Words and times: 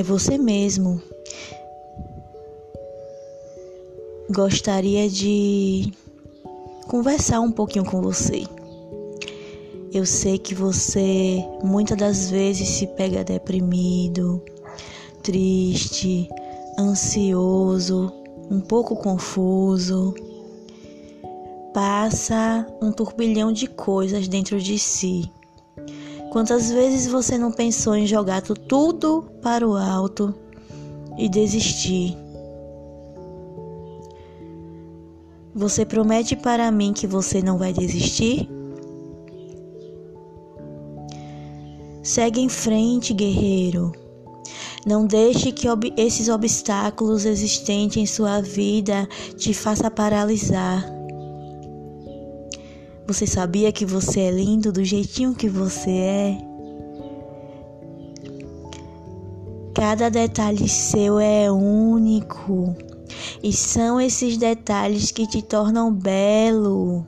é 0.00 0.02
você 0.02 0.38
mesmo. 0.38 1.00
Gostaria 4.30 5.08
de 5.10 5.92
conversar 6.88 7.40
um 7.40 7.52
pouquinho 7.52 7.84
com 7.84 8.00
você. 8.00 8.44
Eu 9.92 10.06
sei 10.06 10.38
que 10.38 10.54
você 10.54 11.44
muitas 11.62 11.98
das 11.98 12.30
vezes 12.30 12.66
se 12.68 12.86
pega 12.86 13.22
deprimido, 13.22 14.42
triste, 15.22 16.28
ansioso, 16.78 18.10
um 18.50 18.60
pouco 18.60 18.96
confuso. 18.96 20.14
Passa 21.74 22.66
um 22.80 22.90
turbilhão 22.90 23.52
de 23.52 23.66
coisas 23.66 24.26
dentro 24.28 24.58
de 24.60 24.78
si. 24.78 25.30
Quantas 26.30 26.70
vezes 26.70 27.08
você 27.08 27.36
não 27.36 27.50
pensou 27.50 27.96
em 27.96 28.06
jogar 28.06 28.40
tudo 28.40 29.24
para 29.42 29.66
o 29.66 29.76
alto 29.76 30.32
e 31.18 31.28
desistir? 31.28 32.16
Você 35.52 35.84
promete 35.84 36.36
para 36.36 36.70
mim 36.70 36.92
que 36.92 37.06
você 37.06 37.42
não 37.42 37.58
vai 37.58 37.72
desistir? 37.72 38.48
Segue 42.00 42.40
em 42.40 42.48
frente, 42.48 43.12
guerreiro. 43.12 43.90
Não 44.86 45.04
deixe 45.04 45.50
que 45.50 45.68
ob 45.68 45.92
esses 45.96 46.28
obstáculos 46.28 47.24
existentes 47.24 47.96
em 47.96 48.06
sua 48.06 48.40
vida 48.40 49.08
te 49.36 49.52
façam 49.52 49.90
paralisar. 49.90 50.99
Você 53.10 53.26
sabia 53.26 53.72
que 53.72 53.84
você 53.84 54.20
é 54.20 54.30
lindo 54.30 54.70
do 54.70 54.84
jeitinho 54.84 55.34
que 55.34 55.48
você 55.48 55.90
é? 55.90 56.38
Cada 59.74 60.08
detalhe 60.08 60.68
seu 60.68 61.18
é 61.18 61.50
único. 61.50 62.72
E 63.42 63.52
são 63.52 64.00
esses 64.00 64.36
detalhes 64.36 65.10
que 65.10 65.26
te 65.26 65.42
tornam 65.42 65.92
belo. 65.92 67.04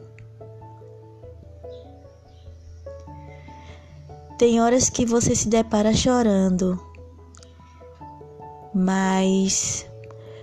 Tem 4.36 4.60
horas 4.60 4.90
que 4.90 5.06
você 5.06 5.36
se 5.36 5.46
depara 5.46 5.94
chorando, 5.94 6.84
mas 8.74 9.86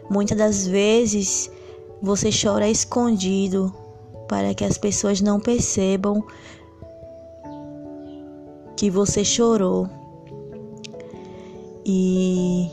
muitas 0.10 0.38
das 0.38 0.66
vezes 0.66 1.52
você 2.02 2.30
chora 2.32 2.70
escondido 2.70 3.89
para 4.30 4.54
que 4.54 4.64
as 4.64 4.78
pessoas 4.78 5.20
não 5.20 5.40
percebam 5.40 6.24
que 8.78 8.90
você 8.90 9.26
chorou. 9.26 9.90
E 11.84 12.70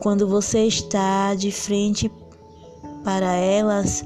quando 0.00 0.28
você 0.28 0.64
está 0.66 1.34
de 1.34 1.50
frente 1.50 2.10
para 3.02 3.34
elas, 3.34 4.04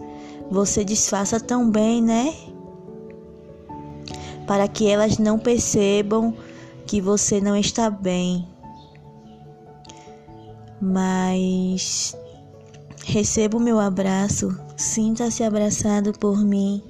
você 0.51 0.83
disfarça 0.83 1.39
tão 1.39 1.71
bem, 1.71 2.03
né? 2.03 2.35
Para 4.47 4.67
que 4.67 4.89
elas 4.89 5.19
não 5.19 5.39
percebam 5.39 6.35
que 6.87 7.03
você 7.03 7.39
não 7.39 7.55
está 7.55 7.91
bem. 7.91 8.49
Mas 10.81 12.17
receba 13.05 13.59
o 13.59 13.61
meu 13.61 13.79
abraço, 13.79 14.66
sinta-se 14.77 15.43
abraçado 15.43 16.13
por 16.13 16.45
mim. 16.45 16.83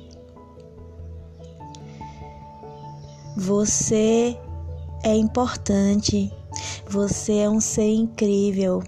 Você 3.37 4.37
é 5.05 5.15
importante, 5.15 6.33
você 6.89 7.39
é 7.39 7.51
um 7.51 7.61
ser 7.61 7.93
incrível. 7.93 8.83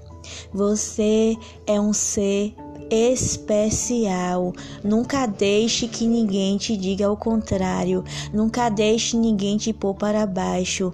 Você 0.52 1.36
é 1.66 1.80
um 1.80 1.92
ser 1.92 2.54
especial. 2.90 4.52
Nunca 4.82 5.26
deixe 5.26 5.86
que 5.86 6.06
ninguém 6.06 6.56
te 6.56 6.76
diga 6.76 7.10
o 7.10 7.16
contrário. 7.16 8.04
Nunca 8.32 8.68
deixe 8.68 9.16
ninguém 9.16 9.56
te 9.56 9.72
pôr 9.72 9.94
para 9.94 10.26
baixo. 10.26 10.92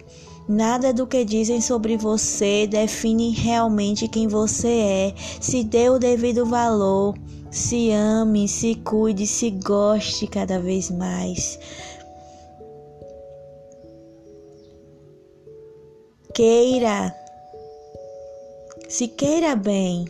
Nada 0.48 0.92
do 0.92 1.06
que 1.06 1.24
dizem 1.24 1.60
sobre 1.60 1.96
você 1.96 2.66
define 2.66 3.30
realmente 3.30 4.08
quem 4.08 4.28
você 4.28 4.68
é. 4.68 5.14
Se 5.40 5.64
dê 5.64 5.88
o 5.88 5.98
devido 5.98 6.44
valor. 6.44 7.14
Se 7.50 7.90
ame, 7.90 8.48
se 8.48 8.74
cuide, 8.74 9.26
se 9.26 9.50
goste 9.50 10.26
cada 10.26 10.58
vez 10.58 10.90
mais. 10.90 11.58
Queira 16.34 17.14
se 18.94 19.08
queira 19.08 19.56
bem. 19.56 20.04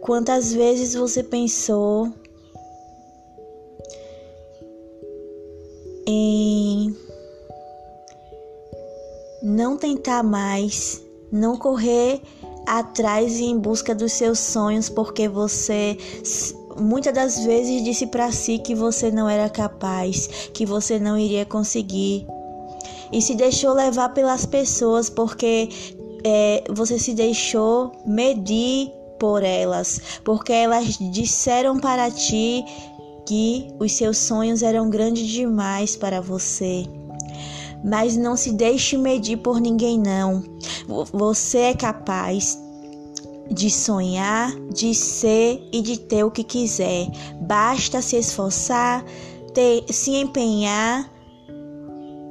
Quantas 0.00 0.52
vezes 0.52 0.94
você 0.94 1.20
pensou 1.20 2.12
em 6.14 6.96
não 9.42 9.76
tentar 9.76 10.22
mais, 10.22 11.02
não 11.30 11.56
correr 11.56 12.20
atrás 12.66 13.38
e 13.38 13.44
em 13.44 13.58
busca 13.58 13.94
dos 13.94 14.12
seus 14.12 14.38
sonhos 14.38 14.88
porque 14.88 15.28
você 15.28 15.98
muitas 16.80 17.14
das 17.14 17.44
vezes 17.44 17.84
disse 17.84 18.06
para 18.06 18.32
si 18.32 18.58
que 18.58 18.74
você 18.74 19.10
não 19.10 19.28
era 19.28 19.48
capaz, 19.48 20.26
que 20.52 20.66
você 20.66 20.98
não 20.98 21.16
iria 21.18 21.44
conseguir. 21.44 22.26
E 23.12 23.22
se 23.22 23.34
deixou 23.34 23.72
levar 23.72 24.08
pelas 24.08 24.44
pessoas 24.44 25.08
porque 25.08 25.68
é, 26.24 26.64
você 26.70 26.98
se 26.98 27.12
deixou 27.14 27.92
medir 28.04 28.90
por 29.18 29.42
elas, 29.44 30.00
porque 30.24 30.52
elas 30.52 30.98
disseram 31.12 31.78
para 31.78 32.10
ti 32.10 32.64
que 33.26 33.68
os 33.78 33.92
seus 33.92 34.18
sonhos 34.18 34.62
eram 34.62 34.90
grandes 34.90 35.26
demais 35.26 35.96
para 35.96 36.20
você. 36.20 36.84
Mas 37.84 38.16
não 38.16 38.36
se 38.36 38.52
deixe 38.52 38.96
medir 38.96 39.38
por 39.38 39.60
ninguém, 39.60 39.98
não. 39.98 40.42
Você 41.12 41.58
é 41.58 41.74
capaz 41.74 42.58
de 43.50 43.70
sonhar, 43.70 44.54
de 44.70 44.94
ser 44.94 45.68
e 45.72 45.82
de 45.82 45.98
ter 45.98 46.24
o 46.24 46.30
que 46.30 46.42
quiser. 46.42 47.08
Basta 47.42 48.00
se 48.00 48.16
esforçar, 48.16 49.04
ter, 49.52 49.84
se 49.90 50.12
empenhar 50.12 51.10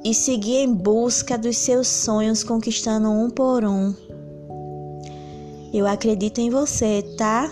e 0.04 0.14
seguir 0.14 0.58
em 0.58 0.74
busca 0.74 1.38
dos 1.38 1.58
seus 1.58 1.88
sonhos, 1.88 2.44
conquistando 2.44 3.10
um 3.10 3.30
por 3.30 3.64
um. 3.64 3.94
Eu 5.74 5.88
acredito 5.88 6.40
em 6.40 6.50
você, 6.50 7.02
tá? 7.18 7.52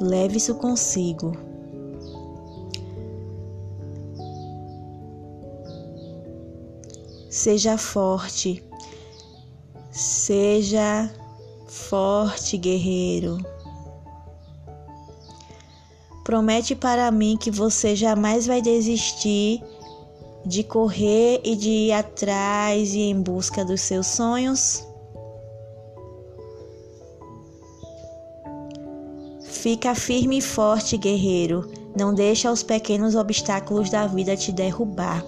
Leve 0.00 0.36
isso 0.36 0.54
consigo. 0.54 1.32
Seja 7.30 7.76
forte. 7.76 8.62
Seja 9.90 11.10
forte, 11.66 12.56
guerreiro. 12.56 13.38
Promete 16.24 16.74
para 16.74 17.10
mim 17.10 17.36
que 17.36 17.50
você 17.50 17.94
jamais 17.94 18.46
vai 18.46 18.60
desistir 18.60 19.62
de 20.44 20.62
correr 20.62 21.40
e 21.44 21.56
de 21.56 21.70
ir 21.70 21.92
atrás 21.92 22.94
e 22.94 23.00
em 23.00 23.20
busca 23.20 23.64
dos 23.64 23.80
seus 23.80 24.06
sonhos? 24.06 24.85
Fica 29.66 29.96
firme 29.96 30.38
e 30.38 30.40
forte, 30.40 30.96
guerreiro. 30.96 31.68
Não 31.98 32.14
deixa 32.14 32.52
os 32.52 32.62
pequenos 32.62 33.16
obstáculos 33.16 33.90
da 33.90 34.06
vida 34.06 34.36
te 34.36 34.52
derrubar. 34.52 35.24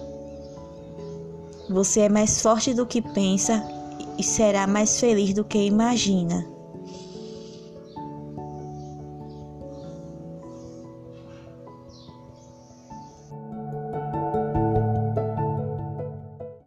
Você 1.69 1.99
é 1.99 2.09
mais 2.09 2.41
forte 2.41 2.73
do 2.73 2.85
que 2.85 3.01
pensa 3.01 3.61
e 4.17 4.23
será 4.23 4.65
mais 4.65 4.97
feliz 4.97 5.33
do 5.33 5.43
que 5.43 5.57
imagina. 5.57 6.47